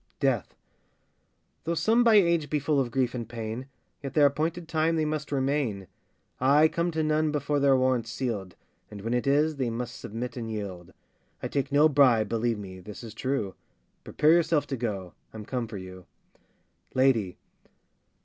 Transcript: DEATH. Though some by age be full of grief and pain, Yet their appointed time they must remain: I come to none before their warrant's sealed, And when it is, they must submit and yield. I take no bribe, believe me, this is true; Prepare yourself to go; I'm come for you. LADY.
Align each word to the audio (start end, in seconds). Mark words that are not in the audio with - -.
DEATH. 0.19 0.55
Though 1.63 1.75
some 1.75 2.03
by 2.03 2.15
age 2.15 2.49
be 2.49 2.57
full 2.57 2.79
of 2.79 2.89
grief 2.89 3.13
and 3.13 3.29
pain, 3.29 3.67
Yet 4.01 4.15
their 4.15 4.25
appointed 4.25 4.67
time 4.67 4.95
they 4.95 5.05
must 5.05 5.31
remain: 5.31 5.85
I 6.39 6.69
come 6.69 6.89
to 6.93 7.03
none 7.03 7.31
before 7.31 7.59
their 7.59 7.77
warrant's 7.77 8.09
sealed, 8.09 8.55
And 8.89 9.01
when 9.01 9.13
it 9.13 9.27
is, 9.27 9.57
they 9.57 9.69
must 9.69 9.99
submit 9.99 10.35
and 10.37 10.49
yield. 10.49 10.91
I 11.43 11.47
take 11.49 11.71
no 11.71 11.87
bribe, 11.87 12.29
believe 12.29 12.57
me, 12.57 12.79
this 12.79 13.03
is 13.03 13.13
true; 13.13 13.53
Prepare 14.03 14.31
yourself 14.31 14.65
to 14.69 14.75
go; 14.75 15.13
I'm 15.35 15.45
come 15.45 15.67
for 15.67 15.77
you. 15.77 16.07
LADY. 16.95 17.37